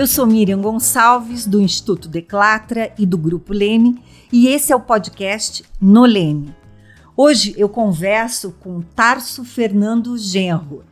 [0.00, 4.02] Eu sou Miriam Gonçalves, do Instituto Declatra e do Grupo Leme,
[4.32, 6.56] e esse é o podcast No Leme.
[7.14, 10.86] Hoje eu converso com Tarso Fernando Genro.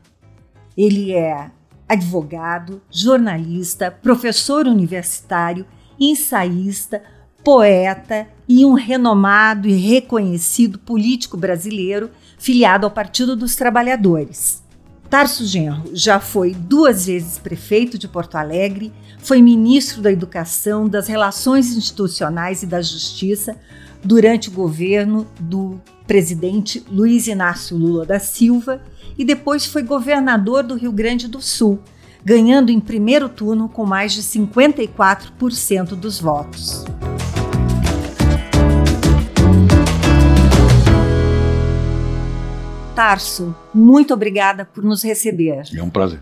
[0.77, 1.51] Ele é
[1.89, 5.65] advogado, jornalista, professor universitário,
[5.99, 7.03] ensaísta,
[7.43, 14.63] poeta e um renomado e reconhecido político brasileiro filiado ao Partido dos Trabalhadores.
[15.11, 21.09] Tarso Genro já foi duas vezes prefeito de Porto Alegre, foi ministro da Educação, das
[21.09, 23.57] Relações Institucionais e da Justiça
[24.05, 28.83] durante o governo do presidente Luiz Inácio Lula da Silva
[29.17, 31.81] e depois foi governador do Rio Grande do Sul,
[32.23, 36.85] ganhando em primeiro turno com mais de 54% dos votos.
[42.99, 45.63] Tarso, muito obrigada por nos receber.
[45.73, 46.21] É um prazer.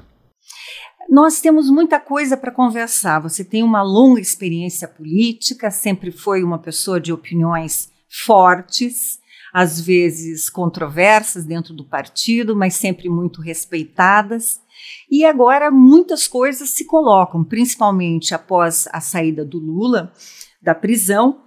[1.09, 3.19] Nós temos muita coisa para conversar.
[3.21, 7.89] Você tem uma longa experiência política, sempre foi uma pessoa de opiniões
[8.27, 9.19] fortes,
[9.55, 14.61] às vezes controversas dentro do partido, mas sempre muito respeitadas.
[15.11, 20.13] E agora muitas coisas se colocam, principalmente após a saída do Lula
[20.61, 21.41] da prisão,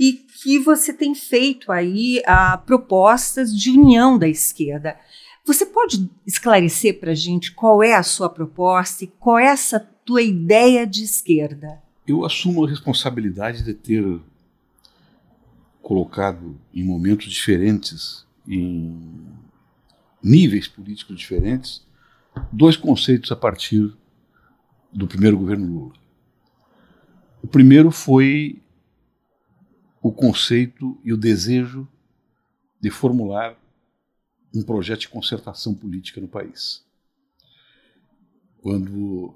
[0.00, 4.98] e que você tem feito aí a propostas de união da esquerda.
[5.44, 9.78] Você pode esclarecer para a gente qual é a sua proposta e qual é essa
[9.78, 11.82] tua ideia de esquerda?
[12.06, 14.20] Eu assumo a responsabilidade de ter
[15.82, 18.96] colocado em momentos diferentes, em
[20.22, 21.86] níveis políticos diferentes,
[22.50, 23.94] dois conceitos a partir
[24.90, 25.94] do primeiro governo Lula.
[27.42, 28.62] O primeiro foi
[30.02, 31.86] o conceito e o desejo
[32.80, 33.56] de formular
[34.54, 36.84] um projeto de concertação política no país.
[38.62, 39.34] Quando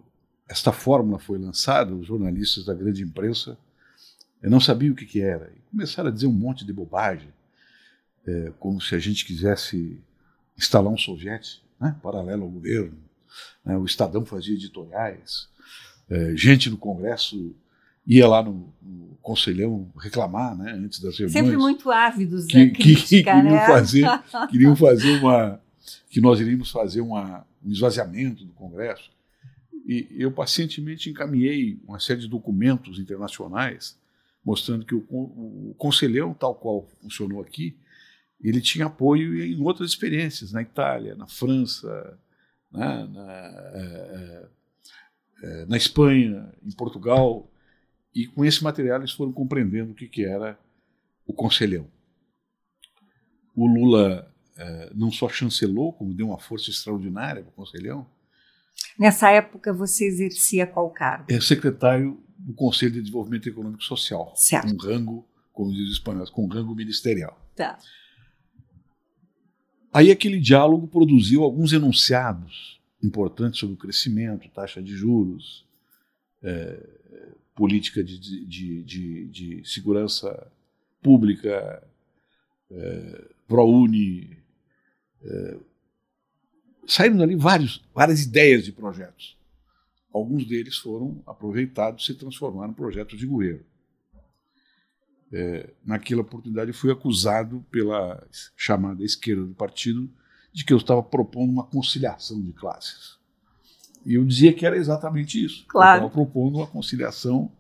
[0.48, 3.59] esta fórmula foi lançada, os jornalistas da grande imprensa
[4.43, 7.33] não sabiam o que, que era e começaram a dizer um monte de bobagem,
[8.27, 9.99] é, como se a gente quisesse
[10.56, 12.99] instalar um soviete né, paralelo ao governo.
[13.65, 15.49] Né, o Estadão fazia editoriais,
[16.09, 17.55] é, gente no Congresso
[18.06, 21.32] ia lá no, no, conselhão reclamar, né, antes das reuniões.
[21.32, 23.66] Sempre muito ávidos que, crítica, que, queriam né?
[23.66, 24.04] fazer,
[24.50, 25.60] queriam fazer uma,
[26.10, 29.10] que nós iríamos fazer uma, um esvaziamento do Congresso.
[29.87, 33.98] E eu pacientemente encaminhei uma série de documentos internacionais
[34.44, 37.76] mostrando que o, o conselhão, tal qual funcionou aqui,
[38.43, 42.19] ele tinha apoio em outras experiências, na Itália, na França,
[42.70, 43.31] né, na,
[43.75, 44.47] é,
[45.43, 47.50] é, na Espanha, em Portugal,
[48.14, 50.58] e com esse material eles foram compreendendo o que, que era
[51.26, 51.86] o conselhão.
[53.56, 58.06] O Lula eh, não só chancelou, como deu uma força extraordinária para o conselhão.
[58.98, 61.26] Nessa época você exercia qual cargo?
[61.28, 64.32] É secretário do Conselho de Desenvolvimento Econômico e Social.
[64.36, 64.76] Certo.
[64.76, 67.41] Com rango, como diz os espanhóis, com rango ministerial.
[67.56, 67.78] Tá.
[69.92, 75.64] Aí aquele diálogo produziu alguns enunciados importantes sobre o crescimento, taxa de juros,
[76.44, 76.87] é,
[77.55, 80.53] política de, de, de, de segurança
[81.03, 81.82] pública,
[82.71, 84.37] é, ProUni.
[85.22, 85.56] É,
[86.87, 89.37] saíram dali vários, várias ideias de projetos.
[90.12, 93.65] Alguns deles foram aproveitados e se transformaram em projetos de governo.
[95.32, 98.25] É, naquela oportunidade, eu fui acusado pela
[98.56, 100.09] chamada esquerda do partido
[100.53, 103.19] de que eu estava propondo uma conciliação de classes.
[104.04, 105.65] E eu dizia que era exatamente isso.
[105.66, 106.03] Claro.
[106.03, 107.50] Eu estava propondo uma conciliação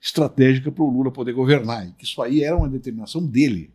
[0.00, 1.88] estratégica para o Lula poder governar.
[1.88, 3.70] E que isso aí era uma determinação dele,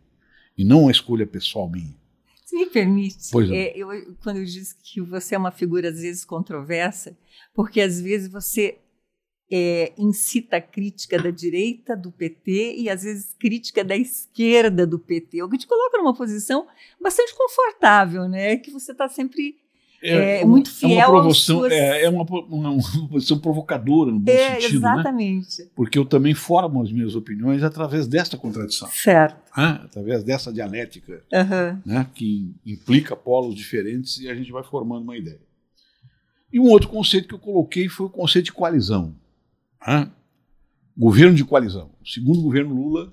[0.56, 1.98] e não uma escolha pessoal minha.
[2.44, 3.88] Se me permite, Pois é, eu,
[4.22, 7.16] quando eu disse que você é uma figura às vezes controversa,
[7.54, 8.78] porque às vezes você
[9.50, 14.98] é, incita a crítica da direita do PT e às vezes crítica da esquerda do
[14.98, 16.66] PT, o que te coloca numa posição
[17.00, 18.56] bastante confortável, né?
[18.56, 19.58] Que você está sempre
[20.02, 24.10] é, muito fiel é uma aos promoção, suas- é, é uma, uma, uma posição provocadora,
[24.10, 24.90] no bom É, sentido, né?
[24.92, 25.70] exatamente.
[25.76, 29.36] Porque eu também formo as minhas opiniões através desta contradição, Certo.
[29.56, 29.80] né?
[29.84, 31.82] através dessa dialética Aham.
[31.84, 32.06] né?
[32.14, 35.40] que implica polos diferentes e a gente vai formando uma ideia.
[36.52, 39.14] E um outro conceito que eu coloquei foi o conceito de coalizão.
[39.86, 40.10] né?
[40.96, 41.90] Governo de coalizão.
[42.02, 43.12] O segundo governo Lula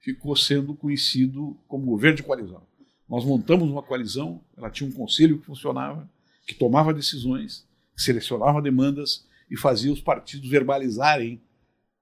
[0.00, 2.62] ficou sendo conhecido como governo de coalizão.
[3.08, 6.08] Nós montamos uma coalizão, ela tinha um conselho que funcionava,
[6.46, 11.40] que tomava decisões, que selecionava demandas e fazia os partidos verbalizarem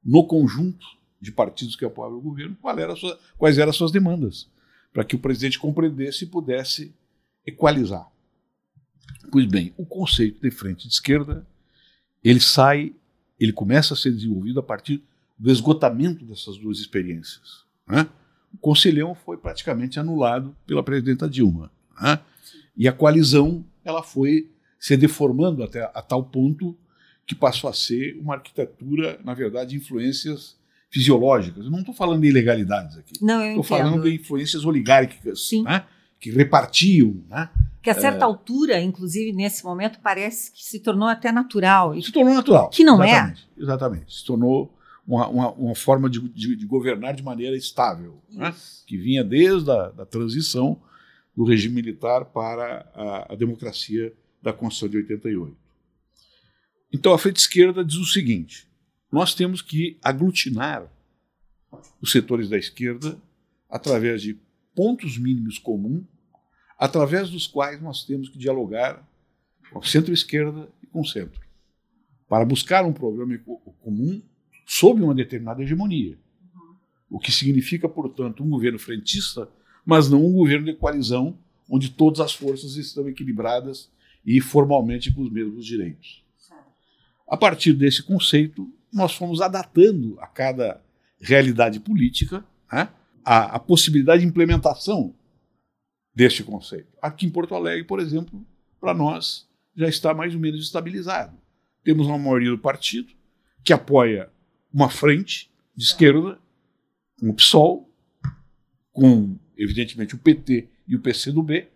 [0.04, 0.86] no conjunto
[1.20, 4.48] de partidos que apoiavam o governo era sua- quais eram as suas demandas,
[4.92, 6.94] para que o presidente compreendesse e pudesse
[7.46, 8.10] equalizar.
[9.32, 11.46] Pois bem, o conceito de frente de esquerda
[12.22, 12.94] ele sai
[13.38, 15.02] ele começa a ser desenvolvido a partir
[15.38, 17.64] do esgotamento dessas duas experiências.
[17.86, 18.08] Né?
[18.52, 21.70] O conselhão foi praticamente anulado pela presidenta Dilma.
[22.00, 22.20] Né?
[22.76, 26.76] E a coalizão ela foi se deformando até a tal ponto
[27.26, 30.56] que passou a ser uma arquitetura, na verdade, de influências
[30.90, 31.64] fisiológicas.
[31.64, 33.14] Eu não estou falando de ilegalidades aqui.
[33.20, 35.84] Não, eu Estou falando de influências oligárquicas, né?
[36.20, 37.16] que repartiam.
[37.28, 37.48] Né?
[37.82, 38.22] Que a certa é...
[38.22, 42.00] altura, inclusive nesse momento, parece que se tornou até natural.
[42.00, 42.70] Se tornou natural.
[42.70, 43.08] Que não é?
[43.08, 43.62] exatamente, é?
[43.62, 44.14] Exatamente.
[44.14, 44.74] Se tornou
[45.06, 48.54] uma, uma, uma forma de, de, de, governar de maneira estável, né?
[48.86, 50.80] que vinha desde a da transição
[51.36, 55.56] do regime militar para a, a democracia da Constituição de 88.
[56.92, 58.68] Então a frente esquerda diz o seguinte:
[59.10, 60.88] nós temos que aglutinar
[62.00, 63.20] os setores da esquerda
[63.68, 64.38] através de
[64.74, 66.04] pontos mínimos comuns,
[66.78, 69.04] através dos quais nós temos que dialogar
[69.72, 71.40] com a centro-esquerda e com o centro,
[72.28, 73.36] para buscar um programa
[73.80, 74.22] comum
[74.66, 76.18] sob uma determinada hegemonia.
[77.10, 79.48] O que significa, portanto, um governo frentista,
[79.84, 81.36] mas não um governo de coalizão
[81.68, 83.90] onde todas as forças estão equilibradas
[84.24, 86.22] e formalmente com os mesmos direitos.
[87.26, 90.80] A partir desse conceito, nós fomos adaptando a cada
[91.20, 92.88] realidade política né,
[93.24, 95.14] a, a possibilidade de implementação
[96.14, 96.88] deste conceito.
[97.00, 98.44] Aqui em Porto Alegre, por exemplo,
[98.80, 101.36] para nós já está mais ou menos estabilizado.
[101.82, 103.12] Temos uma maioria do partido
[103.64, 104.30] que apoia
[104.72, 106.38] uma frente de esquerda,
[107.18, 107.90] com o PSOL,
[108.92, 111.66] com, evidentemente, o PT e o PCdoB,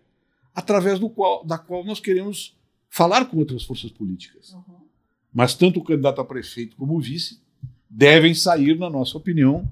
[0.53, 2.57] através do qual, da qual nós queremos
[2.89, 4.53] falar com outras forças políticas.
[4.53, 4.79] Uhum.
[5.33, 7.39] Mas tanto o candidato a prefeito como o vice
[7.89, 9.69] devem sair, na nossa opinião,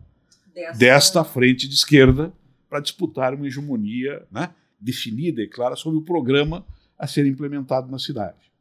[0.53, 0.77] Dessa...
[0.77, 2.33] desta frente de esquerda
[2.69, 6.65] para disputar uma hegemonia né, definida e clara sobre o programa
[6.97, 8.51] a ser implementado na cidade.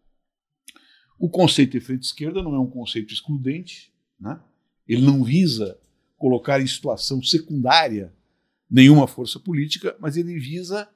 [1.18, 4.38] O conceito de frente esquerda não é um conceito excludente, né?
[4.86, 5.78] ele não visa
[6.18, 8.12] colocar em situação secundária
[8.70, 10.88] nenhuma força política, mas ele visa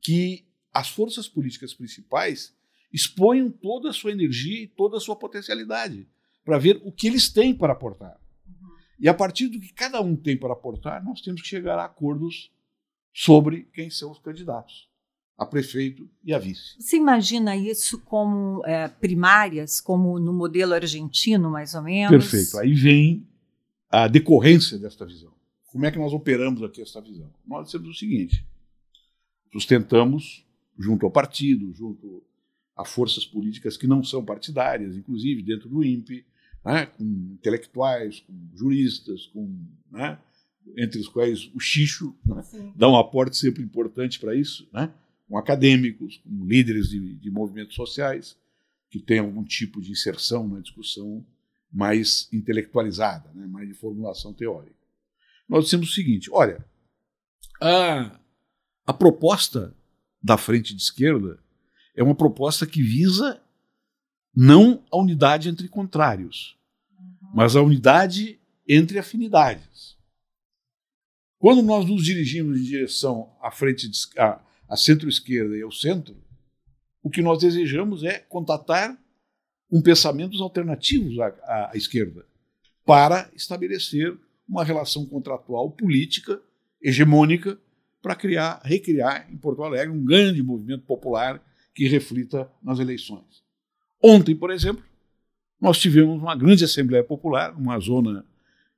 [0.00, 2.54] que as forças políticas principais
[2.92, 6.08] exponham toda a sua energia e toda a sua potencialidade
[6.44, 8.18] para ver o que eles têm para aportar.
[8.46, 8.68] Uhum.
[9.00, 11.86] E a partir do que cada um tem para aportar, nós temos que chegar a
[11.86, 12.52] acordos
[13.12, 14.88] sobre quem são os candidatos
[15.38, 16.80] a prefeito e a vice.
[16.80, 22.30] Você imagina isso como é, primárias, como no modelo argentino, mais ou menos?
[22.30, 22.58] Perfeito.
[22.58, 23.26] Aí vem
[23.90, 25.35] a decorrência desta visão.
[25.66, 27.32] Como é que nós operamos aqui essa visão?
[27.46, 28.44] Nós dizemos o seguinte:
[29.52, 30.46] sustentamos,
[30.78, 32.22] junto ao partido, junto
[32.76, 36.26] a forças políticas que não são partidárias, inclusive dentro do INPE,
[36.64, 39.58] né, com intelectuais, com juristas, com,
[39.90, 40.18] né,
[40.76, 42.42] entre os quais o Xixo né,
[42.76, 44.92] dá um aporte sempre importante para isso, né,
[45.28, 48.36] com acadêmicos, com líderes de, de movimentos sociais,
[48.90, 51.24] que têm algum tipo de inserção na discussão
[51.72, 54.76] mais intelectualizada, né, mais de formulação teórica.
[55.48, 56.64] Nós dissemos o seguinte: olha,
[57.60, 58.18] a,
[58.86, 59.74] a proposta
[60.22, 61.38] da frente de esquerda
[61.94, 63.40] é uma proposta que visa
[64.34, 66.58] não a unidade entre contrários,
[66.98, 67.30] uhum.
[67.34, 68.38] mas a unidade
[68.68, 69.96] entre afinidades.
[71.38, 76.16] Quando nós nos dirigimos em direção à frente de, à, à centro-esquerda e ao centro,
[77.02, 78.98] o que nós desejamos é contatar
[79.70, 82.26] com pensamentos alternativos à, à esquerda
[82.84, 86.40] para estabelecer uma relação contratual política
[86.80, 87.58] hegemônica
[88.00, 91.42] para criar, recriar em Porto Alegre um grande movimento popular
[91.74, 93.42] que reflita nas eleições.
[94.02, 94.84] Ontem, por exemplo,
[95.60, 98.24] nós tivemos uma grande Assembleia Popular, uma zona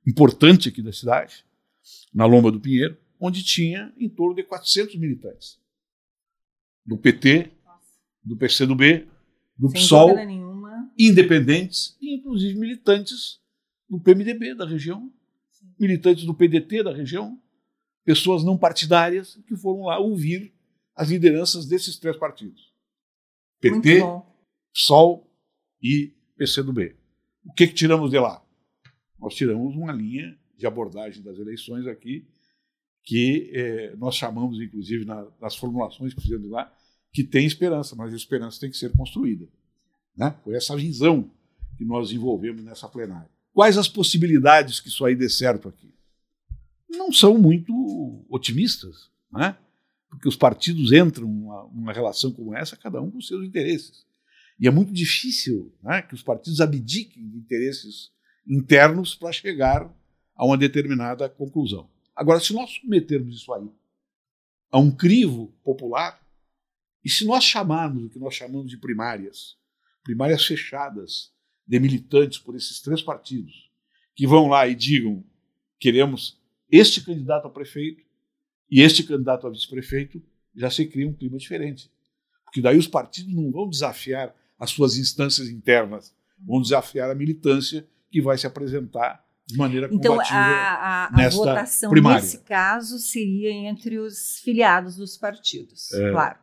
[0.05, 1.45] importante aqui da cidade,
[2.13, 5.59] na Lomba do Pinheiro, onde tinha em torno de 400 militantes.
[6.85, 7.51] Do PT,
[8.23, 9.07] do PCdoB,
[9.57, 10.15] do Sem PSOL,
[10.97, 13.39] independentes e inclusive militantes
[13.89, 15.11] do PMDB da região,
[15.79, 17.39] militantes do PDT da região,
[18.03, 20.53] pessoas não partidárias que foram lá ouvir
[20.95, 22.73] as lideranças desses três partidos.
[23.59, 24.01] PT,
[24.73, 25.29] PSOL
[25.81, 26.95] e PCdoB.
[27.45, 28.43] O que, que tiramos de lá?
[29.19, 32.27] Nós tiramos uma linha de abordagem das eleições aqui,
[33.03, 36.71] que eh, nós chamamos, inclusive, na, nas formulações que fizemos lá,
[37.11, 39.47] que tem esperança, mas a esperança tem que ser construída.
[40.15, 40.35] Né?
[40.43, 41.31] Foi essa visão
[41.77, 43.29] que nós desenvolvemos nessa plenária.
[43.59, 45.93] Quais as possibilidades que isso aí dê certo aqui?
[46.89, 49.09] Não são muito otimistas.
[49.29, 49.53] Né?
[50.09, 54.05] porque os partidos entram numa, numa relação como essa, cada um com seus interesses.
[54.57, 58.13] E é muito difícil né, que os partidos abdiquem de interesses
[58.47, 59.93] internos para chegar
[60.33, 61.89] a uma determinada conclusão.
[62.15, 63.69] Agora, se nós submetermos isso aí
[64.71, 66.17] a um crivo popular,
[67.03, 69.57] e se nós chamarmos o que nós chamamos de primárias,
[70.01, 71.33] primárias fechadas,
[71.69, 73.69] de militantes por esses três partidos
[74.15, 75.23] que vão lá e digam
[75.79, 76.37] queremos
[76.71, 78.03] este candidato a prefeito
[78.69, 80.21] e este candidato a vice-prefeito,
[80.55, 81.89] já se cria um clima diferente.
[82.43, 87.87] Porque daí os partidos não vão desafiar as suas instâncias internas, vão desafiar a militância
[88.11, 92.21] que vai se apresentar de maneira então, combativa a, a, nesta a votação primária.
[92.21, 96.11] nesse caso seria entre os filiados dos partidos, É.
[96.11, 96.39] claro.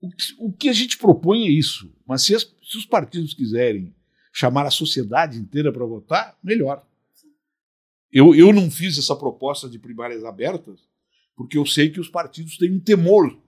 [0.00, 1.92] O que, o que a gente propõe é isso.
[2.06, 3.92] Mas se, as- se os partidos quiserem
[4.32, 6.84] chamar a sociedade inteira para votar, melhor.
[8.12, 10.88] Eu, eu não fiz essa proposta de primárias abertas
[11.38, 13.38] porque eu sei que os partidos têm um temor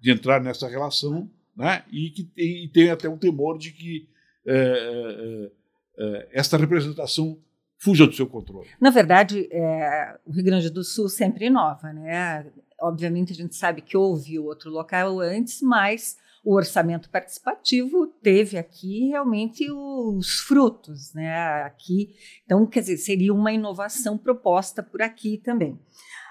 [0.00, 1.84] de entrar nessa relação né?
[1.92, 4.08] e que tem, e tem até um temor de que
[4.46, 5.50] é, é,
[5.98, 7.38] é, esta representação
[7.76, 8.68] fuja do seu controle.
[8.80, 12.46] Na verdade, é, o Rio Grande do Sul sempre inova, né?
[12.80, 19.08] Obviamente a gente sabe que houve outro local antes, mas o orçamento participativo teve aqui
[19.08, 21.62] realmente os frutos, né?
[21.62, 25.80] Aqui, então, quer dizer, seria uma inovação proposta por aqui também.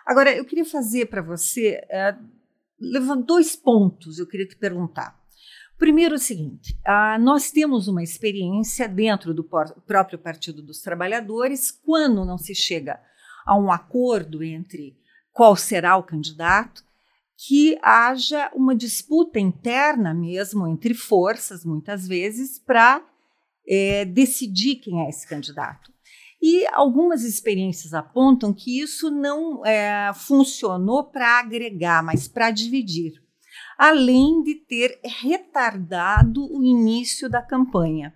[0.05, 1.81] Agora, eu queria fazer para você,
[2.79, 5.19] levando dois pontos, eu queria te perguntar.
[5.77, 12.23] Primeiro, o seguinte: ah, nós temos uma experiência dentro do próprio Partido dos Trabalhadores, quando
[12.23, 13.01] não se chega
[13.45, 14.95] a um acordo entre
[15.31, 16.83] qual será o candidato,
[17.47, 23.05] que haja uma disputa interna mesmo entre forças, muitas vezes, para
[23.67, 25.91] eh, decidir quem é esse candidato.
[26.41, 33.23] E algumas experiências apontam que isso não eh, funcionou para agregar, mas para dividir
[33.77, 38.13] além de ter retardado o início da campanha.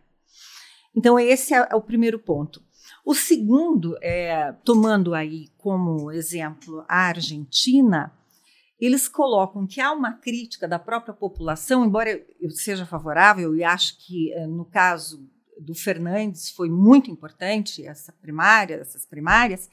[0.96, 2.64] Então, esse é o primeiro ponto.
[3.06, 8.12] O segundo, é, tomando aí como exemplo a Argentina,
[8.80, 13.98] eles colocam que há uma crítica da própria população, embora eu seja favorável e acho
[13.98, 15.28] que eh, no caso
[15.60, 19.70] do Fernandes foi muito importante essa primária, essas primárias,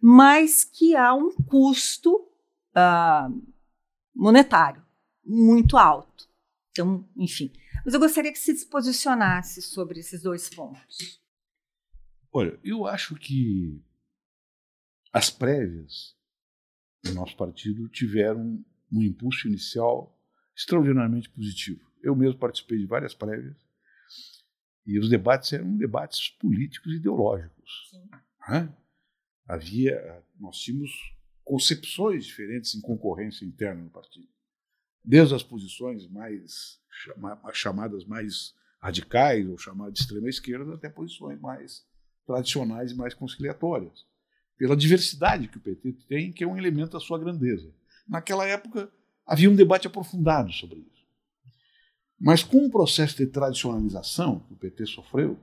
[0.00, 2.28] mas que há um custo
[2.74, 3.30] ah,
[4.14, 4.84] monetário
[5.24, 6.28] muito alto.
[6.70, 7.52] Então, enfim.
[7.84, 11.20] Mas eu gostaria que se posicionasse sobre esses dois pontos.
[12.32, 13.80] Olha, eu acho que
[15.12, 16.16] as prévias
[17.02, 20.18] do nosso partido tiveram um impulso inicial
[20.56, 21.80] extraordinariamente positivo.
[22.02, 23.56] Eu mesmo participei de várias prévias
[24.86, 27.90] e os debates eram debates políticos e ideológicos.
[28.48, 28.74] né?
[29.46, 30.90] Havia, nós tínhamos
[31.44, 34.28] concepções diferentes em concorrência interna no partido,
[35.04, 41.40] desde as posições mais chama- chamadas mais radicais ou chamadas de extrema esquerda até posições
[41.40, 41.84] mais
[42.26, 44.06] tradicionais e mais conciliatórias,
[44.62, 47.68] pela diversidade que o PT tem, que é um elemento da sua grandeza.
[48.08, 48.88] Naquela época
[49.26, 51.04] havia um debate aprofundado sobre isso.
[52.16, 55.36] Mas com o processo de tradicionalização que o PT sofreu,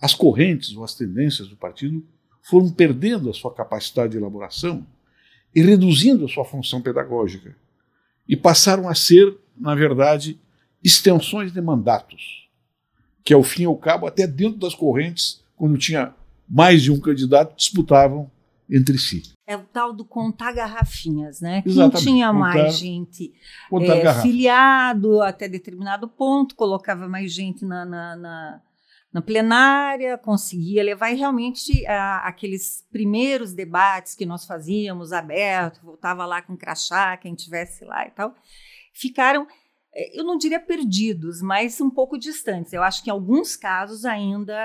[0.00, 2.06] as correntes ou as tendências do partido
[2.42, 4.86] foram perdendo a sua capacidade de elaboração
[5.52, 7.56] e reduzindo a sua função pedagógica
[8.28, 10.38] e passaram a ser, na verdade,
[10.80, 12.48] extensões de mandatos,
[13.24, 16.14] que ao fim e ao cabo, até dentro das correntes, quando tinha
[16.48, 18.30] mais de um candidato, disputavam
[18.70, 19.22] entre si.
[19.46, 21.62] É o tal do contar garrafinhas, né?
[21.62, 23.32] Quem Exatamente, tinha contar- mais gente
[23.68, 28.60] Contar é, filiado até determinado ponto, colocava mais gente na, na, na,
[29.12, 31.10] na plenária, conseguia levar.
[31.10, 37.34] E realmente a- aqueles primeiros debates que nós fazíamos aberto, voltava lá com crachá, quem
[37.34, 38.34] tivesse lá e tal,
[38.94, 39.46] ficaram,
[39.94, 42.72] eu não diria perdidos, mas um pouco distantes.
[42.72, 44.56] Eu acho que em alguns casos ainda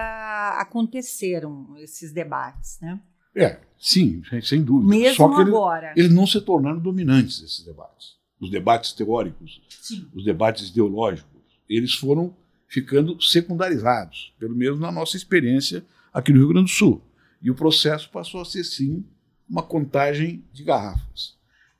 [0.59, 2.99] aconteceram esses debates, né?
[3.35, 4.89] É, sim, sem- dúvida.
[4.89, 5.93] Mesmo Só que agora.
[5.95, 8.15] eles não se tornaram dominantes, esses debates.
[8.39, 10.07] Os debates teóricos, Sim.
[10.13, 12.35] os debates ideológicos, eles foram
[12.67, 17.01] ficando secundarizados, pelo menos na nossa experiência aqui no Rio Grande do Sul.
[17.41, 19.05] E o processo passou a ser, sim,
[19.49, 21.36] uma contagem de garrafas.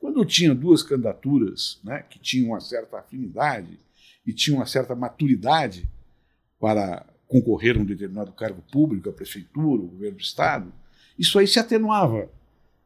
[0.08, 3.78] Quando eu tinha duas candidaturas né, que tinham uma certa afinidade
[4.26, 5.86] e tinham uma certa maturidade
[6.58, 10.72] para concorrer a um determinado cargo público, a prefeitura, o governo do Estado,
[11.20, 12.32] isso aí se atenuava,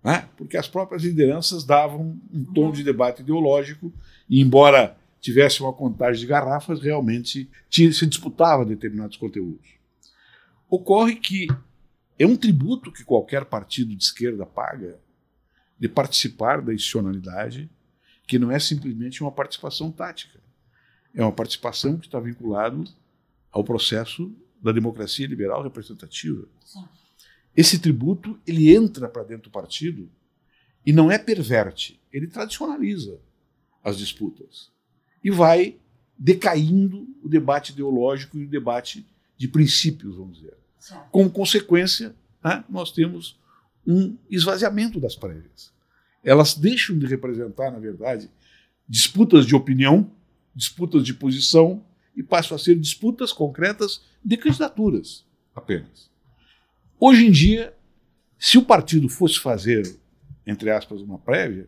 [0.03, 0.27] né?
[0.35, 3.93] porque as próprias lideranças davam um tom de debate ideológico,
[4.27, 9.69] e embora tivesse uma contagem de garrafas, realmente tinha- se disputava determinados conteúdos.
[10.67, 11.45] Ocorre que
[12.17, 14.99] é um tributo que qualquer partido de esquerda paga
[15.81, 17.67] de participar da institucionalidade,
[18.27, 20.39] que não é simplesmente uma participação tática.
[21.11, 22.83] É uma participação que está vinculado
[23.51, 26.47] ao processo da democracia liberal representativa.
[27.57, 30.07] Esse tributo ele entra para dentro do partido
[30.85, 33.19] e não é perverte, ele tradicionaliza
[33.83, 34.71] as disputas
[35.23, 35.79] e vai
[36.15, 39.03] decaindo o debate ideológico e o debate
[39.35, 40.55] de princípios, vamos dizer.
[41.09, 43.40] Como consequência, né, nós temos
[43.85, 45.71] um esvaziamento das prévias.
[46.23, 48.29] Elas deixam de representar, na verdade,
[48.87, 50.11] disputas de opinião,
[50.55, 51.83] disputas de posição
[52.15, 56.11] e passam a ser disputas concretas de candidaturas apenas.
[56.99, 57.75] Hoje em dia,
[58.37, 59.97] se o partido fosse fazer,
[60.45, 61.67] entre aspas, uma prévia,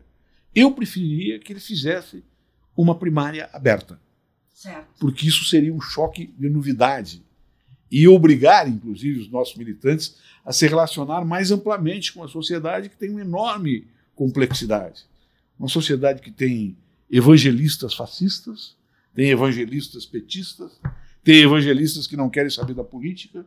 [0.54, 2.22] eu preferiria que ele fizesse
[2.76, 4.00] uma primária aberta.
[4.52, 5.00] Certo.
[5.00, 7.23] Porque isso seria um choque de novidade
[7.96, 12.96] e obrigar, inclusive, os nossos militantes a se relacionar mais amplamente com a sociedade que
[12.96, 13.86] tem uma enorme
[14.16, 15.04] complexidade.
[15.56, 16.76] Uma sociedade que tem
[17.08, 18.76] evangelistas fascistas,
[19.14, 20.72] tem evangelistas petistas,
[21.22, 23.46] tem evangelistas que não querem saber da política,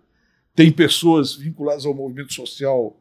[0.56, 2.98] tem pessoas vinculadas ao movimento social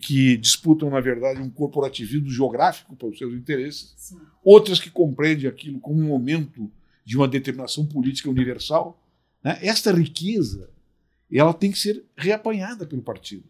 [0.00, 4.20] que disputam, na verdade, um corporativismo geográfico para os seus interesses, Sim.
[4.44, 6.70] outras que compreendem aquilo como um momento
[7.04, 8.96] de uma determinação política universal.
[9.42, 9.58] Né?
[9.62, 10.70] Esta riqueza
[11.30, 13.44] ela tem que ser reapanhada pelo partido.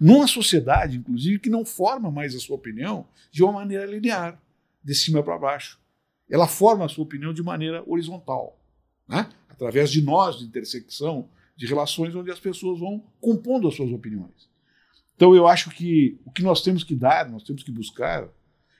[0.00, 4.40] Numa sociedade, inclusive, que não forma mais a sua opinião de uma maneira linear,
[4.82, 5.78] de cima para baixo.
[6.28, 8.58] Ela forma a sua opinião de maneira horizontal,
[9.06, 9.28] né?
[9.48, 14.48] através de nós, de intersecção, de relações onde as pessoas vão compondo as suas opiniões.
[15.14, 18.26] Então, eu acho que o que nós temos que dar, nós temos que buscar,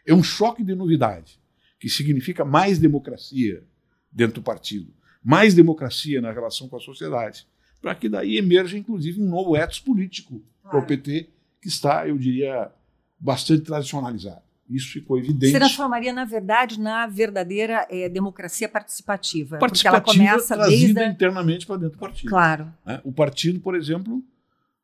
[0.07, 1.39] é um choque de novidade,
[1.79, 3.63] que significa mais democracia
[4.11, 4.91] dentro do partido,
[5.23, 7.47] mais democracia na relação com a sociedade,
[7.81, 10.79] para que daí emerja, inclusive, um novo ethos político claro.
[10.79, 11.29] para o PT,
[11.61, 12.71] que está, eu diria,
[13.19, 14.43] bastante tradicionalizado.
[14.69, 15.53] Isso ficou evidente.
[15.53, 19.59] Se transformaria, na verdade, na verdadeira é, democracia participativa.
[19.59, 21.15] Participativa porque ela começa trazida desde...
[21.15, 22.29] internamente para dentro do partido.
[22.29, 22.73] Claro.
[22.87, 24.23] É, o partido, por exemplo,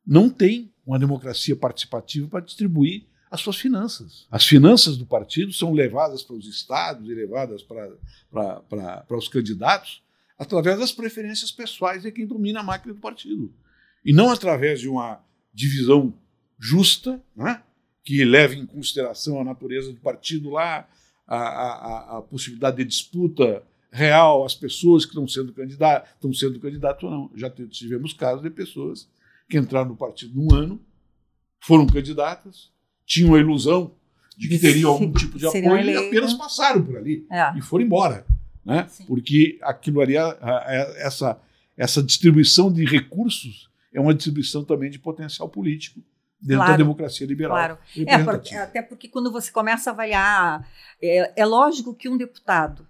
[0.05, 4.27] não tem uma democracia participativa para distribuir as suas finanças.
[4.29, 7.89] As finanças do partido são levadas para os estados e levadas para,
[8.29, 10.03] para, para, para os candidatos
[10.37, 13.53] através das preferências pessoais de quem domina a máquina do partido.
[14.05, 15.19] E não através de uma
[15.53, 16.13] divisão
[16.59, 17.61] justa, né,
[18.03, 20.87] que leve em consideração a natureza do partido lá,
[21.27, 26.59] a, a, a possibilidade de disputa real, as pessoas que estão sendo candidatas, estão sendo
[26.59, 27.31] candidatos ou não.
[27.35, 29.09] Já tivemos casos de pessoas
[29.49, 30.79] que entraram no partido num ano,
[31.59, 32.71] foram candidatas,
[33.05, 33.93] tinham a ilusão
[34.37, 37.57] de que teriam algum tipo de apoio e apenas passaram por ali é.
[37.57, 38.25] e foram embora
[38.67, 38.87] né?
[39.07, 40.15] porque aquilo ali,
[40.97, 41.39] essa,
[41.75, 46.01] essa distribuição de recursos é uma distribuição também de potencial político
[46.39, 47.55] dentro claro, da democracia liberal.
[47.55, 47.77] Claro.
[48.05, 50.67] É, porque, até porque quando você começa a avaliar,
[51.01, 52.87] é, é, lógico que um deputado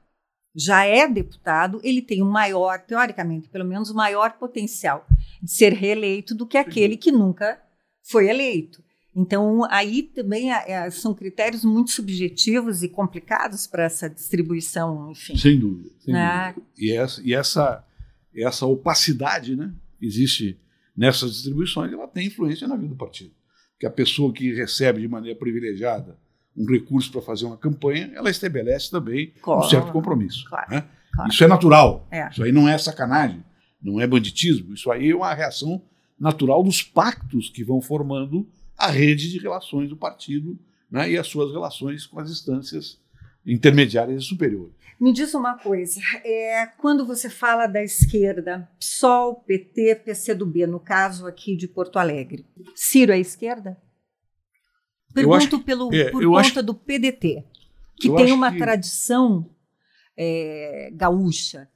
[0.54, 5.06] já é deputado, ele tem um maior, teoricamente, pelo menos, o maior potencial
[5.42, 7.62] de ser reeleito do que aquele que nunca
[8.02, 8.84] foi eleito.
[9.20, 15.36] Então, aí também é, é, são critérios muito subjetivos e complicados para essa distribuição, enfim.
[15.36, 15.90] Sem dúvida.
[15.98, 16.54] Sem né?
[16.54, 16.68] dúvida.
[16.78, 17.84] E, essa, e essa,
[18.36, 20.60] essa opacidade né, existe
[20.96, 23.32] nessas distribuições, ela tem influência na vida do partido.
[23.72, 26.20] Porque a pessoa que recebe de maneira privilegiada
[26.56, 29.62] um recurso para fazer uma campanha, ela estabelece também claro.
[29.62, 30.46] um certo compromisso.
[30.48, 30.70] Claro.
[30.70, 30.86] Né?
[31.12, 31.32] Claro.
[31.32, 32.08] Isso é natural.
[32.12, 32.30] É.
[32.30, 33.44] Isso aí não é sacanagem,
[33.82, 34.76] não é banditismo.
[34.76, 35.82] Isso aí é uma reação
[36.20, 40.58] natural dos pactos que vão formando a rede de relações do partido
[40.90, 43.00] né, e as suas relações com as instâncias
[43.46, 44.76] intermediárias e superiores.
[45.00, 51.28] Me diz uma coisa, é, quando você fala da esquerda, PSOL, PT, PCdoB, no caso
[51.28, 53.78] aqui de Porto Alegre, Ciro é esquerda?
[55.14, 57.46] Pergunto acho, pelo, é, por conta acho, do PDT,
[57.96, 58.58] que tem uma que...
[58.58, 59.50] tradição
[60.18, 61.70] é, gaúcha.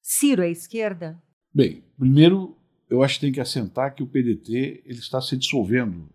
[0.00, 1.20] Ciro é esquerda?
[1.52, 2.56] Bem, primeiro
[2.88, 6.08] eu acho que tem que assentar que o PDT ele está se dissolvendo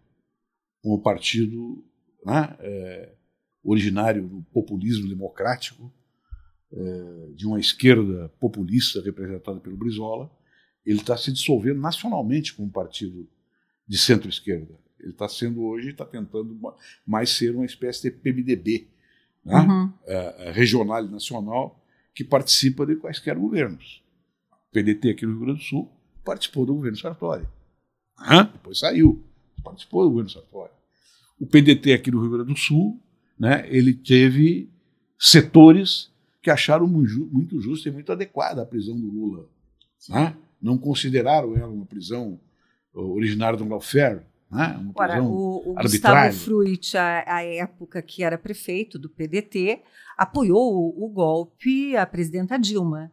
[0.86, 1.84] como partido
[2.24, 3.12] né, é,
[3.64, 5.92] originário do populismo democrático,
[6.72, 10.30] é, de uma esquerda populista representada pelo Brizola,
[10.86, 13.28] ele está se dissolvendo nacionalmente como partido
[13.88, 14.76] de centro-esquerda.
[15.00, 16.56] Ele está sendo hoje, está tentando
[17.04, 18.88] mais ser uma espécie de PMDB,
[19.44, 19.92] né, uhum.
[20.06, 24.04] é, é, regional e nacional, que participa de quaisquer governos.
[24.52, 25.92] O PDT aqui no Rio Grande do Sul
[26.24, 27.48] participou do governo Sartori.
[28.20, 28.44] Uhum.
[28.54, 29.26] Depois saiu,
[29.64, 30.75] participou do governo Sartori.
[31.40, 33.02] O PDT aqui no Rio Grande do Sul,
[33.38, 34.70] né, ele teve
[35.20, 39.50] setores que acharam muito justo e muito adequada a prisão do Lula.
[40.08, 40.36] Né?
[40.62, 42.40] Não consideraram ela uma prisão
[42.94, 44.78] originária do lawfare, né?
[44.80, 49.82] uma Ora, prisão o, o Gustavo Fruit, à época que era prefeito do PDT,
[50.18, 53.12] apoiou o, o golpe à presidenta Dilma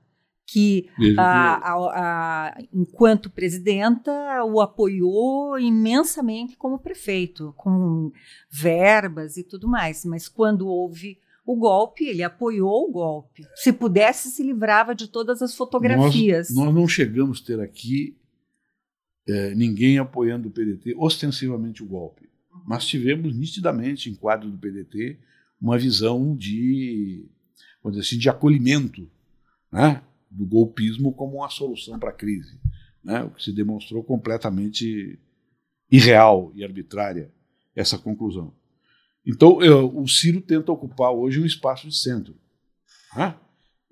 [0.52, 4.12] que, a, a, a, enquanto presidenta,
[4.44, 8.12] o apoiou imensamente como prefeito, com
[8.50, 10.04] verbas e tudo mais.
[10.04, 13.46] Mas quando houve o golpe, ele apoiou o golpe.
[13.54, 16.54] Se pudesse, se livrava de todas as fotografias.
[16.54, 18.14] Nós, nós não chegamos a ter aqui
[19.26, 22.28] é, ninguém apoiando o PDT, ostensivamente o golpe.
[22.66, 25.18] Mas tivemos nitidamente, em quadro do PDT,
[25.58, 27.26] uma visão de,
[27.82, 29.10] vamos dizer assim, de acolhimento
[29.72, 32.58] né, do golpismo como uma solução para a crise,
[33.04, 35.18] né, o que se demonstrou completamente
[35.90, 37.30] irreal e arbitrária
[37.76, 38.54] essa conclusão.
[39.26, 42.34] Então, eu, o Ciro tenta ocupar hoje um espaço de centro.
[43.14, 43.36] Né?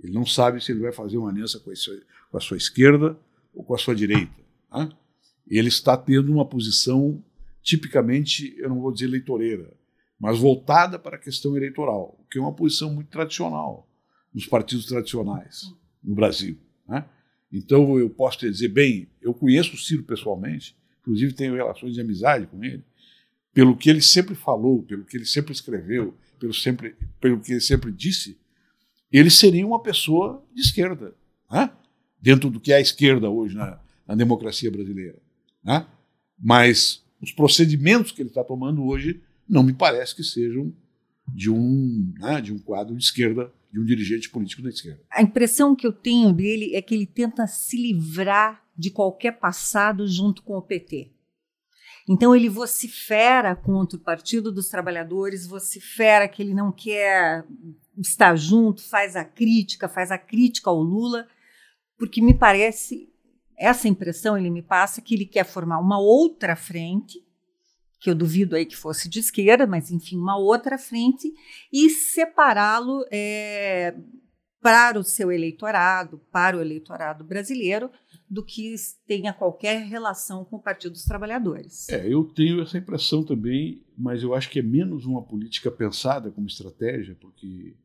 [0.02, 2.00] Ele não sabe se ele vai fazer uma aliança com a sua,
[2.30, 3.18] com a sua esquerda
[3.54, 4.32] ou com a sua direita.
[4.72, 4.90] Né?
[5.46, 7.22] Ele está tendo uma posição
[7.62, 9.72] tipicamente, eu não vou dizer eleitoreira,
[10.18, 13.86] mas voltada para a questão eleitoral, que é uma posição muito tradicional
[14.32, 16.56] nos partidos tradicionais no Brasil.
[16.88, 17.04] Né?
[17.52, 22.00] Então eu posso te dizer, bem, eu conheço o Ciro pessoalmente, inclusive tenho relações de
[22.00, 22.84] amizade com ele,
[23.52, 27.60] pelo que ele sempre falou, pelo que ele sempre escreveu, pelo, sempre, pelo que ele
[27.60, 28.38] sempre disse,
[29.10, 31.14] ele seria uma pessoa de esquerda,
[31.50, 31.70] né?
[32.20, 35.18] dentro do que é a esquerda hoje na, na democracia brasileira.
[35.64, 35.86] Né?
[36.38, 40.72] Mas os procedimentos que ele está tomando hoje não me parece que sejam
[41.28, 45.00] de um, né, de um quadro de esquerda, de um dirigente político da esquerda.
[45.10, 50.06] A impressão que eu tenho dele é que ele tenta se livrar de qualquer passado
[50.06, 51.12] junto com o PT.
[52.08, 57.44] Então ele vocifera contra o Partido dos Trabalhadores, vocifera que ele não quer
[57.98, 61.28] estar junto, faz a crítica, faz a crítica ao Lula,
[61.96, 63.10] porque me parece
[63.56, 67.22] essa impressão ele me passa que ele quer formar uma outra frente,
[68.00, 71.32] que eu duvido aí que fosse de esquerda, mas enfim, uma outra frente,
[71.70, 73.94] e separá-lo é,
[74.60, 77.90] para o seu eleitorado, para o eleitorado brasileiro,
[78.28, 78.74] do que
[79.06, 81.88] tenha qualquer relação com o Partido dos Trabalhadores.
[81.88, 86.30] É, eu tenho essa impressão também, mas eu acho que é menos uma política pensada
[86.30, 87.76] como estratégia, porque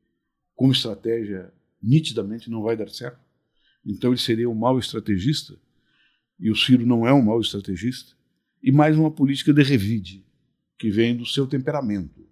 [0.56, 1.52] como estratégia
[1.82, 3.20] nitidamente não vai dar certo.
[3.86, 5.56] Então ele seria um mau estrategista,
[6.40, 8.15] e o Ciro não é um mau estrategista,
[8.66, 10.26] e mais uma política de revide,
[10.76, 12.26] que vem do seu temperamento,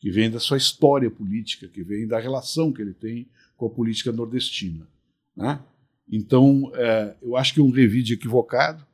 [0.00, 3.70] que vem da sua história política, que vem da relação que ele tem com a
[3.70, 4.88] política nordestina.
[5.36, 5.62] Né?
[6.10, 8.84] Então, é, eu acho que é um revide equivocado.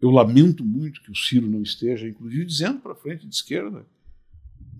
[0.00, 3.84] Eu lamento muito que o Ciro não esteja, inclusive, dizendo para a frente de esquerda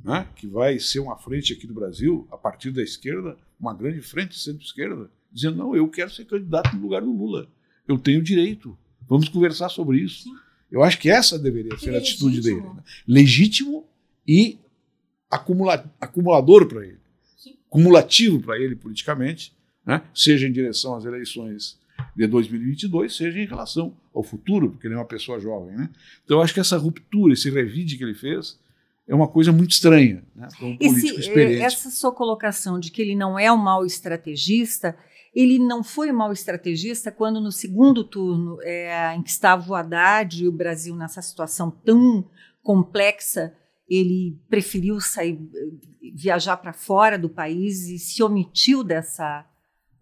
[0.03, 4.01] né, que vai ser uma frente aqui do Brasil, a partir da esquerda, uma grande
[4.01, 7.47] frente centro-esquerda, dizendo: não, eu quero ser candidato no lugar do Lula.
[7.87, 8.77] Eu tenho direito.
[9.07, 10.31] Vamos conversar sobre isso.
[10.73, 12.63] Eu acho que essa deveria ser a atitude dele.
[12.63, 12.83] Né?
[13.07, 13.85] Legítimo
[14.27, 14.59] e
[15.31, 16.99] acumula acumulador para ele.
[17.37, 17.55] Sim.
[17.69, 19.53] Cumulativo para ele politicamente,
[19.85, 20.01] né?
[20.15, 21.79] seja em direção às eleições
[22.17, 25.77] de 2022, seja em relação ao futuro, porque ele é uma pessoa jovem.
[25.77, 25.91] Né?
[26.25, 28.59] Então, eu acho que essa ruptura, esse revide que ele fez,
[29.07, 31.61] é uma coisa muito estranha né, um Esse.
[31.61, 34.97] Essa sua colocação de que ele não é um mau estrategista,
[35.35, 39.75] ele não foi um mau estrategista quando no segundo turno, é, em que estava o
[39.75, 42.29] Haddad e o Brasil nessa situação tão
[42.63, 43.55] complexa,
[43.89, 45.39] ele preferiu sair,
[46.15, 49.47] viajar para fora do país e se omitiu dessa,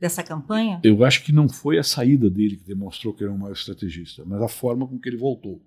[0.01, 0.81] dessa campanha?
[0.83, 4.25] Eu acho que não foi a saída dele que demonstrou que era um mau estrategista,
[4.27, 5.62] mas a forma com que ele voltou.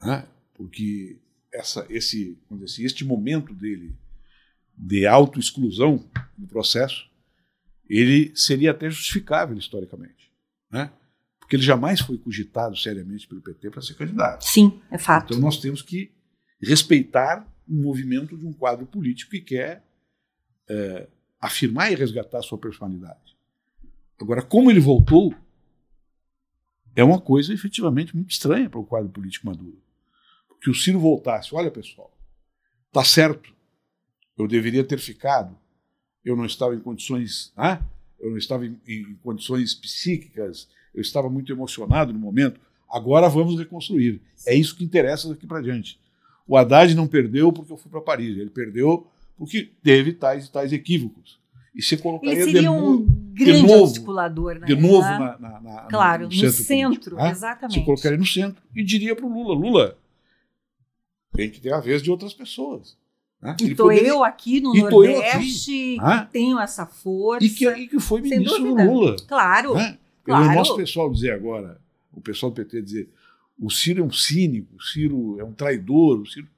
[0.00, 0.26] Né?
[0.54, 1.18] Porque
[1.52, 3.94] essa, esse, assim, este momento dele
[4.76, 7.09] de autoexclusão no processo,
[7.98, 10.32] ele seria até justificável historicamente,
[10.70, 10.92] né?
[11.38, 14.44] Porque ele jamais foi cogitado seriamente pelo PT para ser candidato.
[14.44, 15.32] Sim, é fato.
[15.32, 16.12] Então nós temos que
[16.62, 19.84] respeitar um movimento de um quadro político que quer
[20.68, 21.08] é,
[21.40, 23.36] afirmar e resgatar sua personalidade.
[24.20, 25.34] Agora, como ele voltou,
[26.94, 29.80] é uma coisa efetivamente muito estranha para o quadro político maduro
[30.60, 31.54] que o Ciro voltasse.
[31.54, 32.12] Olha, pessoal,
[32.92, 33.52] tá certo.
[34.36, 35.56] Eu deveria ter ficado.
[36.24, 37.82] Eu não estava em condições, né?
[38.18, 40.68] eu não estava em, em condições psíquicas.
[40.94, 42.60] Eu estava muito emocionado no momento.
[42.90, 44.20] Agora vamos reconstruir.
[44.46, 45.98] É isso que interessa daqui para diante.
[46.46, 48.36] O Haddad não perdeu porque eu fui para Paris.
[48.36, 49.06] Ele perdeu
[49.38, 51.38] porque teve tais e tais equívocos.
[51.74, 54.66] E você colocaria Ele seria de, um grande novo, articulador, né?
[54.66, 57.30] De novo na, na, na, claro, no, no centro, centro né?
[57.30, 57.78] exatamente.
[57.78, 59.98] Você colocaria no centro e diria para o Lula, Lula,
[61.32, 62.98] tem que ter a vez de outras pessoas.
[63.40, 63.56] Né?
[63.60, 64.08] E estou poderia...
[64.08, 67.44] eu aqui no Nordeste, aqui, que tenho essa força.
[67.44, 69.16] E que, e que foi ministro do Lula.
[69.26, 69.74] Claro.
[69.74, 69.98] Né?
[70.22, 70.50] claro.
[70.50, 71.80] O nosso pessoal dizer agora,
[72.12, 73.08] o pessoal do PT dizer,
[73.58, 76.20] o Ciro é um cínico, o Ciro é um traidor.
[76.20, 76.48] O Ciro...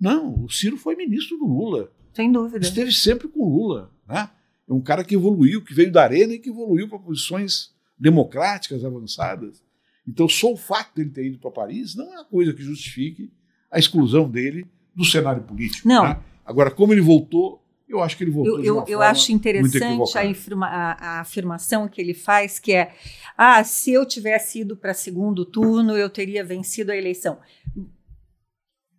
[0.00, 1.90] Não, o Ciro foi ministro do Lula.
[2.12, 2.64] Sem dúvida.
[2.64, 3.90] Esteve sempre com o Lula.
[4.06, 4.30] Né?
[4.68, 8.84] É um cara que evoluiu, que veio da arena e que evoluiu para posições democráticas
[8.84, 9.62] avançadas.
[10.06, 12.62] Então, só o fato de ele ter ido para Paris não é uma coisa que
[12.62, 13.30] justifique
[13.70, 15.86] a exclusão dele do cenário político.
[15.86, 16.04] Não.
[16.04, 16.18] Né?
[16.44, 21.20] Agora, como ele voltou, Eu acho que ele votou eu, eu, acho interessante a, a
[21.20, 22.94] afirmação que ele faz, que é:
[23.36, 27.38] ah, se eu tivesse ido para segundo turno, eu teria vencido a eleição.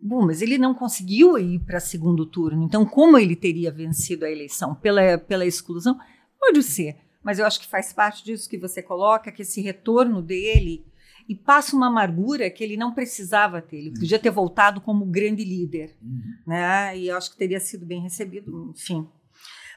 [0.01, 4.31] Bom, mas ele não conseguiu ir para segundo turno, então como ele teria vencido a
[4.31, 4.73] eleição?
[4.73, 5.99] Pela, pela exclusão?
[6.39, 10.21] Pode ser, mas eu acho que faz parte disso que você coloca, que esse retorno
[10.21, 10.85] dele
[11.29, 13.77] e passa uma amargura que ele não precisava ter.
[13.77, 16.21] Ele podia ter voltado como grande líder, Uhum.
[16.47, 16.97] né?
[16.97, 19.07] E eu acho que teria sido bem recebido, enfim.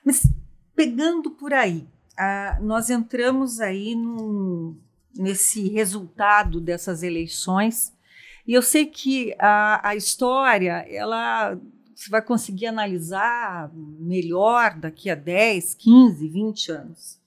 [0.04, 0.26] Mas
[0.74, 1.86] pegando por aí,
[2.18, 4.76] ah, nós entramos aí num-
[5.14, 7.92] nesse resultado dessas eleições
[8.46, 11.54] e eu sei que a, a história ela
[11.94, 17.20] você vai conseguir analisar melhor daqui a 10, 15, 20 anos.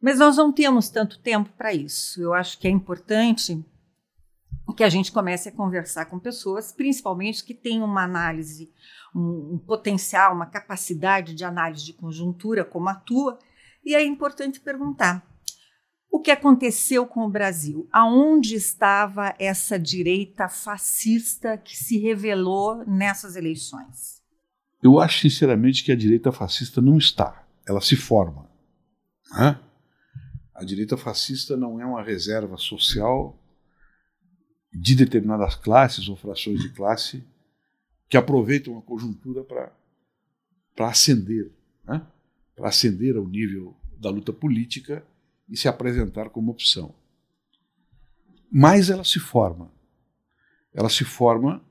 [0.00, 2.22] Mas nós não temos tanto tempo para isso.
[2.22, 3.62] Eu acho que é importante
[4.80, 8.72] que a gente comece a conversar com pessoas, principalmente que têm uma análise,
[9.14, 13.38] um, um potencial, uma capacidade de análise de conjuntura como a tua.
[13.84, 15.22] E é importante perguntar:
[16.10, 17.86] o que aconteceu com o Brasil?
[17.92, 24.22] Aonde estava essa direita fascista que se revelou nessas eleições?
[24.82, 28.48] Eu acho sinceramente que a direita fascista não está, ela se forma.
[29.38, 29.60] né?
[30.60, 33.34] A direita fascista não é uma reserva social
[34.70, 37.24] de determinadas classes ou frações de classe
[38.10, 39.72] que aproveitam a conjuntura para
[40.86, 41.50] ascender,
[41.82, 42.06] né?
[42.54, 45.02] para ascender ao nível da luta política
[45.48, 46.94] e se apresentar como opção.
[48.52, 49.72] Mas ela se forma.
[50.74, 51.64] Ela se forma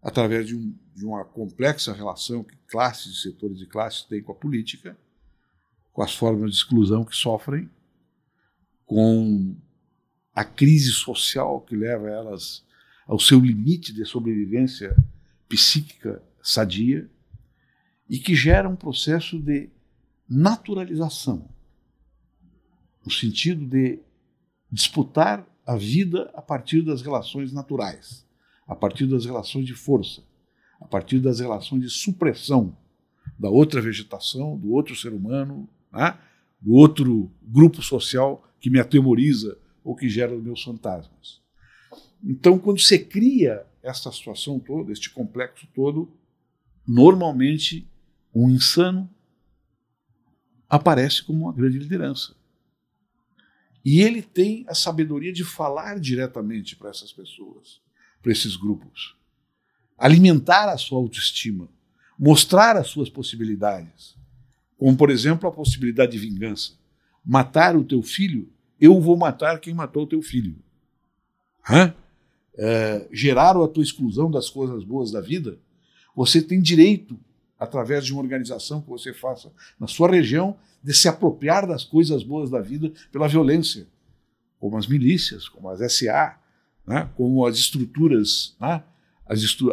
[0.00, 4.32] através de, um, de uma complexa relação que classes e setores de classes têm com
[4.32, 4.96] a política,
[5.92, 7.68] com as formas de exclusão que sofrem,
[8.86, 9.56] com
[10.34, 12.64] a crise social que leva elas
[13.06, 14.96] ao seu limite de sobrevivência
[15.48, 17.08] psíquica sadia
[18.08, 19.70] e que gera um processo de
[20.28, 21.48] naturalização,
[23.04, 24.00] no sentido de
[24.70, 28.26] disputar a vida a partir das relações naturais,
[28.66, 30.22] a partir das relações de força,
[30.80, 32.76] a partir das relações de supressão
[33.38, 36.18] da outra vegetação, do outro ser humano, né?
[36.60, 41.42] do outro grupo social que me atemoriza ou que gera os meus fantasmas.
[42.24, 46.10] Então, quando você cria essa situação toda, este complexo todo,
[46.88, 47.86] normalmente
[48.34, 49.06] um insano
[50.66, 52.34] aparece como uma grande liderança.
[53.84, 57.82] E ele tem a sabedoria de falar diretamente para essas pessoas,
[58.22, 59.14] para esses grupos.
[59.98, 61.68] Alimentar a sua autoestima,
[62.18, 64.16] mostrar as suas possibilidades.
[64.78, 66.72] Como, por exemplo, a possibilidade de vingança.
[67.22, 70.56] Matar o teu filho, eu vou matar quem matou o teu filho.
[71.68, 71.94] Hã?
[72.56, 75.58] É, gerar a tua exclusão das coisas boas da vida,
[76.14, 77.18] você tem direito,
[77.58, 82.22] através de uma organização que você faça na sua região, de se apropriar das coisas
[82.22, 83.86] boas da vida pela violência,
[84.60, 86.38] como as milícias, como as SA,
[86.86, 87.10] né?
[87.16, 88.84] como as estruturas, né?
[89.26, 89.72] as estru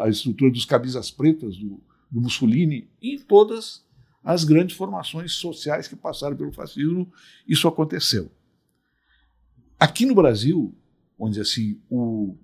[0.52, 3.84] dos camisas pretas do, do Mussolini, em todas
[4.24, 7.12] as grandes formações sociais que passaram pelo fascismo,
[7.48, 8.32] isso aconteceu.
[9.82, 10.76] Aqui no Brasil,
[11.18, 12.38] onde assim o,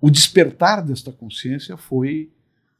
[0.00, 2.32] o despertar desta consciência foi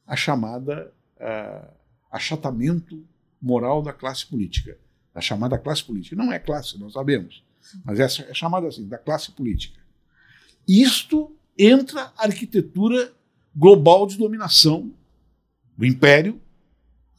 [0.07, 1.71] a chamada uh,
[2.09, 3.05] achatamento
[3.39, 4.75] moral da classe política,
[5.13, 6.15] da chamada classe política.
[6.15, 7.43] Não é classe, nós sabemos,
[7.83, 9.79] mas é, é chamada assim, da classe política.
[10.67, 13.13] Isto entra a arquitetura
[13.55, 14.91] global de dominação
[15.77, 16.41] do império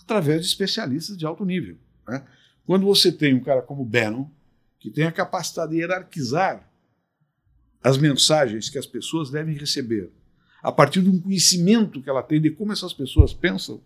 [0.03, 1.79] através de especialistas de alto nível.
[2.09, 2.27] Né?
[2.67, 4.29] Quando você tem um cara como Bannon,
[4.87, 6.71] que tem a capacidade de hierarquizar
[7.83, 10.13] as mensagens que as pessoas devem receber
[10.63, 13.83] a partir de um conhecimento que ela tem de como essas pessoas pensam,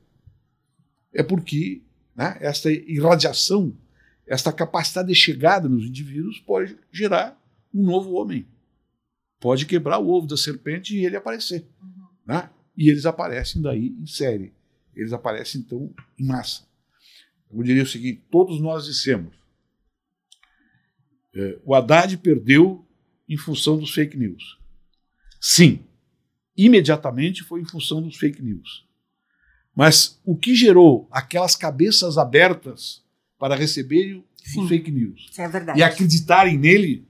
[1.11, 1.81] é porque
[2.15, 3.75] né, esta irradiação,
[4.27, 8.47] esta capacidade de chegada nos indivíduos pode gerar um novo homem.
[9.41, 11.67] Pode quebrar o ovo da serpente e ele aparecer.
[11.83, 12.07] Uhum.
[12.27, 12.51] Né?
[12.77, 14.53] E eles aparecem daí em série.
[14.95, 16.67] Eles aparecem, então, em massa.
[17.51, 19.40] Eu diria o seguinte: todos nós dissemos.
[21.35, 22.87] É, o Haddad perdeu
[23.29, 24.59] em função dos fake news.
[25.41, 25.81] Sim,
[26.57, 28.87] imediatamente foi em função dos fake news.
[29.75, 33.03] Mas o que gerou aquelas cabeças abertas
[33.39, 34.23] para receber
[34.57, 37.07] os fake news é e acreditarem nele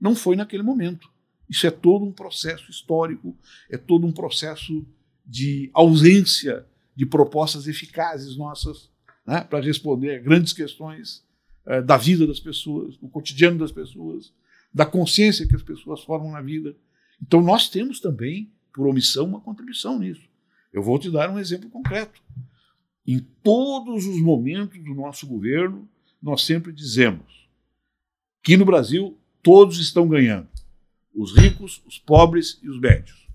[0.00, 1.08] não foi naquele momento.
[1.48, 3.36] Isso é todo um processo histórico,
[3.70, 4.86] é todo um processo
[5.24, 8.90] de ausência de propostas eficazes nossas
[9.26, 11.22] né, para responder a grandes questões
[11.68, 14.32] eh, da vida das pessoas, do cotidiano das pessoas,
[14.72, 16.74] da consciência que as pessoas formam na vida.
[17.20, 20.26] Então nós temos também, por omissão, uma contribuição nisso.
[20.72, 22.22] Eu vou te dar um exemplo concreto.
[23.06, 25.86] Em todos os momentos do nosso governo,
[26.22, 27.46] nós sempre dizemos
[28.42, 30.48] que no Brasil todos estão ganhando:
[31.14, 33.28] os ricos, os pobres e os médios.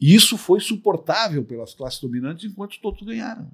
[0.00, 3.50] E isso foi suportável pelas classes dominantes enquanto todos ganharam.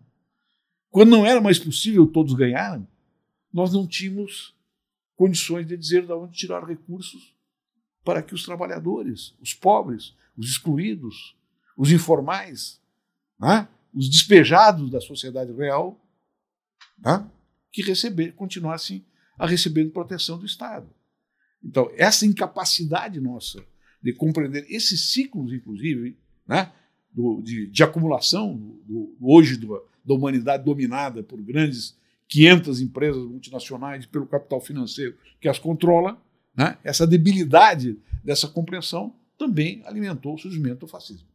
[0.91, 2.87] Quando não era mais possível todos ganharem,
[3.53, 4.55] nós não tínhamos
[5.17, 7.35] condições de dizer de onde tirar recursos
[8.05, 11.37] para que os trabalhadores, os pobres, os excluídos,
[11.77, 12.81] os informais,
[13.39, 16.01] né, os despejados da sociedade real,
[16.99, 17.29] né,
[17.73, 19.05] que receber, continuassem
[19.39, 20.89] a receber proteção do Estado.
[21.63, 23.65] Então, essa incapacidade nossa
[24.03, 26.73] de compreender esses ciclos, inclusive, né,
[27.13, 31.97] do, de, de, acumulação, do, hoje do, da humanidade dominada por grandes
[32.29, 36.21] 500 empresas multinacionais pelo capital financeiro que as controla,
[36.57, 41.29] né, essa debilidade dessa compreensão também alimentou o surgimento do fascismo.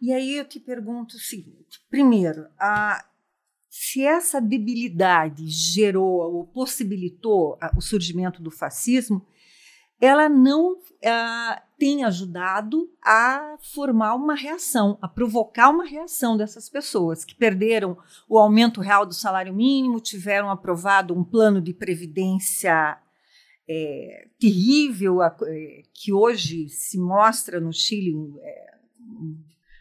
[0.00, 3.04] E aí eu te pergunto o seguinte: primeiro, a,
[3.68, 9.26] se essa debilidade gerou ou possibilitou o surgimento do fascismo,
[10.00, 17.24] ela não uh, tem ajudado a formar uma reação, a provocar uma reação dessas pessoas
[17.24, 17.96] que perderam
[18.28, 22.98] o aumento real do salário mínimo, tiveram aprovado um plano de previdência
[23.68, 28.74] é, terrível, é, que hoje se mostra no Chile é,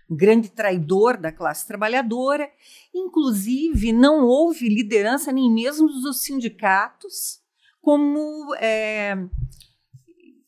[0.10, 2.49] um grande traidor da classe trabalhadora.
[2.93, 7.41] Inclusive, não houve liderança nem mesmo dos sindicatos
[7.81, 9.15] como é,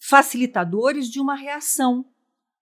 [0.10, 2.06] facilitadores de uma reação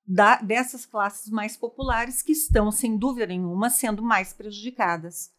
[0.06, 5.34] da, dessas classes mais populares que estão, sem dúvida nenhuma, sendo mais prejudicadas.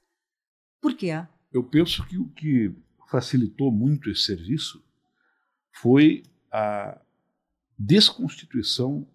[0.81, 1.27] Por quê?
[1.53, 2.75] Eu penso que o que
[3.11, 4.83] facilitou muito esse serviço
[5.73, 6.99] foi a
[7.79, 9.07] desconstituição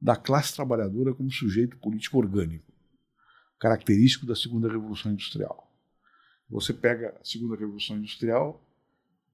[0.00, 2.72] da classe trabalhadora como sujeito político orgânico,
[3.58, 5.72] característico da segunda revolução industrial.
[6.48, 8.62] Você pega a segunda revolução industrial,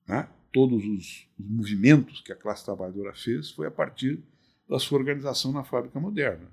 [0.07, 4.22] né, todos os, os movimentos que a classe trabalhadora fez foi a partir
[4.68, 6.50] da sua organização na fábrica moderna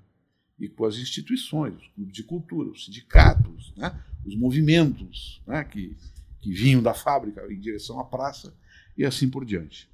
[0.58, 5.96] e com as instituições, os clubes de cultura, os sindicatos, né, os movimentos né, que,
[6.40, 8.56] que vinham da fábrica em direção à praça
[8.96, 9.88] e assim por diante.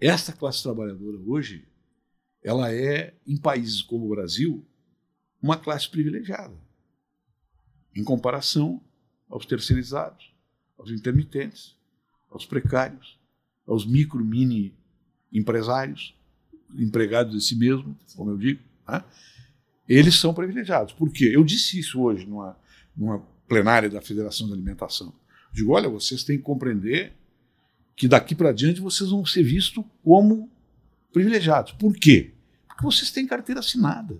[0.00, 1.66] Essa classe trabalhadora hoje,
[2.42, 4.66] ela é, em países como o Brasil,
[5.42, 6.56] uma classe privilegiada,
[7.94, 8.82] em comparação
[9.28, 10.34] aos terceirizados,
[10.78, 11.76] aos intermitentes,
[12.30, 13.18] aos precários,
[13.66, 14.74] aos micro, mini
[15.32, 16.14] empresários,
[16.74, 19.02] empregados de si mesmo, como eu digo, né?
[19.88, 20.92] eles são privilegiados.
[20.92, 21.30] Por quê?
[21.32, 22.56] Eu disse isso hoje numa,
[22.96, 25.12] numa plenária da Federação de Alimentação.
[25.52, 27.12] digo, olha, vocês têm que compreender
[27.94, 30.50] que daqui para diante vocês vão ser vistos como
[31.12, 31.72] privilegiados.
[31.72, 32.32] Por quê?
[32.68, 34.18] Porque vocês têm carteira assinada.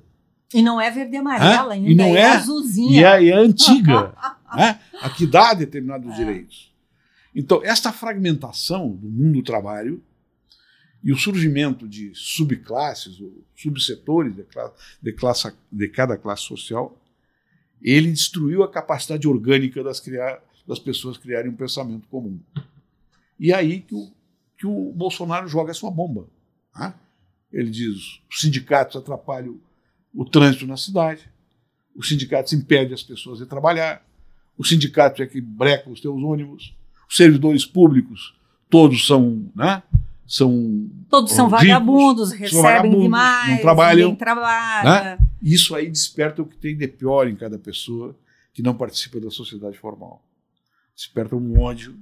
[0.55, 3.01] E não é verde e amarela ainda, e não é, é azulzinha.
[3.01, 4.15] E é, é antiga,
[4.57, 4.81] né?
[5.03, 6.17] a que dá determinados é.
[6.17, 6.73] direitos.
[7.39, 10.03] Então, esta fragmentação do mundo do trabalho
[11.05, 16.99] e o surgimento de subclasses, ou subsetores de, classe, de, classe, de cada classe social,
[17.83, 22.41] ele destruiu a capacidade orgânica das, criar, das pessoas criarem um pensamento comum.
[23.39, 24.11] E é aí que o,
[24.57, 26.27] que o Bolsonaro joga a sua bomba.
[26.75, 26.95] Né?
[27.53, 29.61] Ele diz: os sindicatos atrapalham
[30.15, 31.29] o trânsito na cidade,
[31.95, 34.03] os sindicatos impedem as pessoas de trabalhar,
[34.57, 36.75] os sindicatos é que brecam os teus ônibus,
[37.09, 38.35] os servidores públicos,
[38.69, 39.83] todos são, né?
[40.27, 45.05] São todos são ricos, vagabundos, recebem são vagabundos, demais, não trabalham, trabalha.
[45.05, 45.19] Né?
[45.41, 48.17] Isso aí desperta o que tem de pior em cada pessoa
[48.53, 50.21] que não participa da sociedade formal.
[50.97, 51.97] Desperta um ódio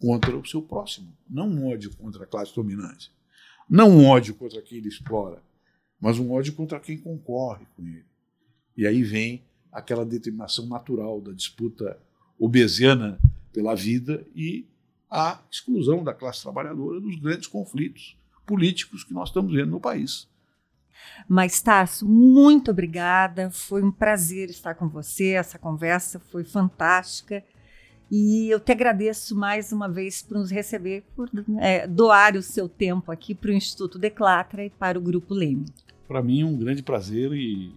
[0.00, 3.10] contra o seu próximo, não um ódio contra a classe dominante,
[3.68, 5.42] não um ódio contra quem ele explora,
[6.00, 8.06] mas um ódio contra quem concorre com ele.
[8.76, 11.98] E aí vem aquela determinação natural da disputa
[12.38, 13.18] obesiana
[13.52, 14.66] pela vida e
[15.10, 20.28] a exclusão da classe trabalhadora dos grandes conflitos políticos que nós estamos vendo no país.
[21.28, 23.50] Mas, Tasso, muito obrigada.
[23.50, 25.30] Foi um prazer estar com você.
[25.30, 27.42] Essa conversa foi fantástica.
[28.10, 31.28] E eu te agradeço mais uma vez por nos receber, por
[31.60, 35.66] é, doar o seu tempo aqui para o Instituto Declatra e para o Grupo Leme.
[36.06, 37.74] Para mim é um grande prazer e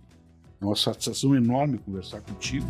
[0.61, 2.65] uma satisfação enorme conversar contigo.